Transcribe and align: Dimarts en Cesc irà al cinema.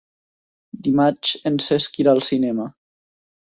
Dimarts 0.87 1.35
en 1.51 1.61
Cesc 1.67 2.03
irà 2.07 2.17
al 2.21 2.27
cinema. 2.33 2.69